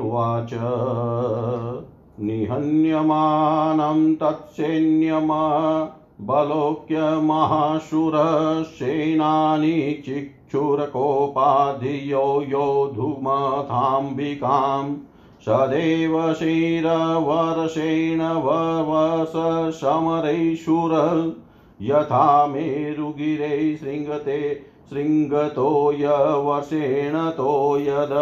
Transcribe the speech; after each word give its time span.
समुद्रगर्भोऽग्निरुवाच 0.00 0.50
निहन्यमानं 2.20 4.14
तत्सैन्यम 4.14 5.28
बलोक्य 6.28 7.20
महाशुरसेनानि 7.20 10.02
चिक्षुरकोपाधियो 10.06 12.44
योधुमथाम्बिकाम् 12.48 14.96
सदैव 15.46 16.34
शिरवर्षेण 16.34 18.22
ववस 18.44 19.32
समरैशुर 19.76 20.92
यथा 21.82 22.46
मेरुगिरे 22.46 23.76
शृङ्गते 23.76 24.54
शृङ्गतो 24.90 25.92
यवर्षेण 25.92 27.30
तो 27.30 27.80
यद 27.80 28.12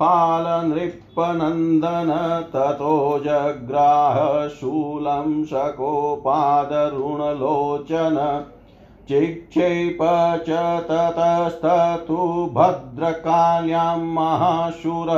पालनृपनन्दन 0.00 2.10
ततो 2.52 3.18
जग्राह 3.24 4.48
शूलं 4.48 5.44
शकोपादरुणलोचन 5.44 8.44
चिक्षेप 9.08 9.98
च 10.48 10.50
ततस्ततु 10.88 12.20
भद्रकाल्यां 12.52 14.00
महाशुर, 14.14 15.10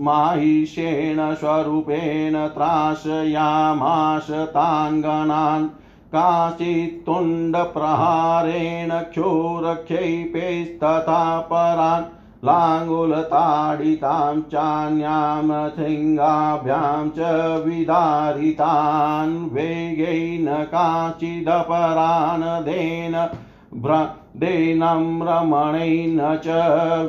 माहिषेण 0.00 1.34
स्वरूपेण 1.34 2.48
त्रासयामास 2.48 4.30
तान् 4.30 5.02
गणान् 5.02 5.68
काचित्तुण्डप्रहारेण 6.14 8.90
क्षोरक्षैपेस्तथा 9.12 11.22
परान् 11.52 12.10
लाङ्गुलताडितां 12.46 14.40
चान्यां 14.52 15.68
शृङ्गाभ्यां 15.76 17.04
च 17.16 17.28
विदारितान् 17.66 19.36
वेगेन 19.52 20.48
काचिदपरान् 20.74 22.44
देन 23.74 24.08
देनं 24.40 25.26
रमणेन 25.26 26.18
च 26.44 26.46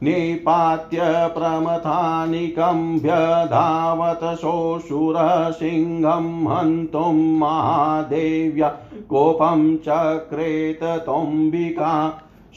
निपात्य 0.03 0.99
प्रमथानिकम्भ्यधावत 1.37 4.37
शोषुरसिंहं 4.37 6.27
हन्तुं 6.47 7.39
महादेव्या 7.39 8.69
कोपं 9.09 9.77
चक्रेत 9.77 10.83
तोम्बिका 10.83 11.93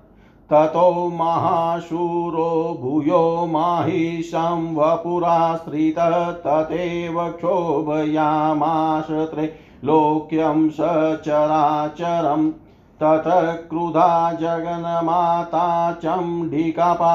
ततो 0.50 0.88
महाशूरो 1.14 2.78
भूयो 2.82 3.46
माहिषं 3.46 4.74
वपुराश्रित 4.74 5.98
तथैव 6.46 7.16
क्षोभयामाश 7.30 9.06
त्रैलोक्यं 9.30 10.68
सचराचरम् 10.70 12.52
ततः 13.00 13.52
क्रुधा 13.70 14.10
जगन्माता 14.32 15.66
चण्डिकापानमुत्तमं 15.92 17.08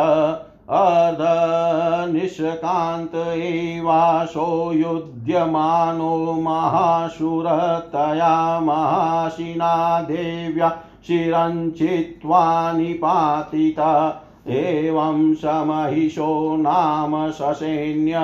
अर्धनिष्कान्त 0.72 3.16
एवासो 3.16 4.74
युध्यमानो 4.74 6.42
महाशुरतया 6.42 8.60
महाशिना 8.60 10.02
देव्या 10.02 10.70
शिरञ्चित्वा 11.08 12.72
निपातिता 12.72 14.24
एवं 14.48 15.34
समहिषो 15.34 16.58
नाम 16.58 17.32
ससैन्य 17.32 18.20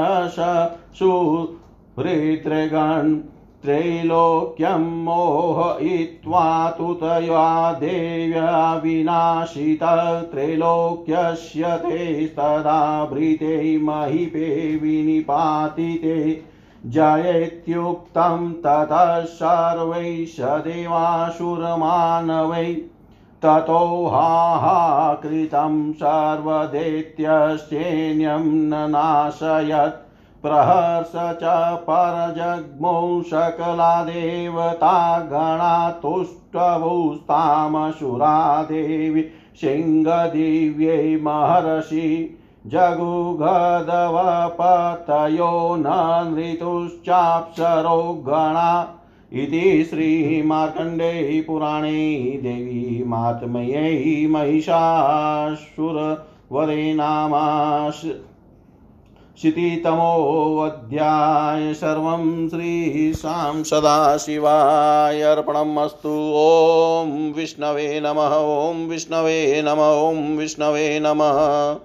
सुहृद्रगन् 0.99 3.36
त्रैलोक्यं 3.63 5.03
मोहयित्वा 5.03 6.69
तु 6.69 6.93
तया 6.93 7.73
देव्या 7.73 8.73
विनाशित 8.73 9.79
त्रैलोक्यस्य 10.31 11.65
तेस्तदाभृते 11.65 13.77
महिपे 13.77 14.75
विनिपातिते 14.75 16.43
जयेत्युक्तं 16.85 18.53
ततः 18.53 19.23
सर्वैष 19.23 20.39
देवासुरमानवै। 20.39 22.81
ततो 23.41 24.07
हाहाकृतं 24.07 25.93
सर्वदैत्यश्चेन्यं 25.93 28.39
न 28.39 28.73
नाशयत्। 28.73 30.06
प्रहर्ष 30.47 31.13
च 31.41 31.53
परजग्मौ 31.87 33.21
सकला 33.31 33.93
देवता 34.03 34.97
गणा 35.31 35.71
तुष्टवुस्तामसुरा 36.03 36.65
देवी 38.69 39.23
सिंहदिव्यै 39.61 41.15
महर्षि 41.23 42.09
जगुगदवपतयो 42.65 43.39
न 45.79 45.95
नृतुश्चाप्सरो 46.29 48.01
गणा 48.27 48.71
इति 49.43 49.61
श्रीमार्कण्डे 49.89 51.11
पुराणे 51.47 52.01
देवी 52.43 53.03
मात्मयै 53.07 54.25
महिषासुरवरे 54.31 54.77
नामाश 56.93 58.01
शितितमोऽध्याय 59.41 61.73
सर्वं 61.73 62.49
श्रीशां 62.49 63.63
सदाशिवाय 63.63 65.21
अर्पणम् 65.21 65.77
ॐ 66.43 67.33
विष्णवे 67.35 67.99
नमः 67.99 68.37
ॐ 68.37 68.87
विष्णवे 68.87 69.61
नमः 69.61 69.83
ॐ 69.83 70.37
विष्णवे 70.37 70.99
नमः। 70.99 71.75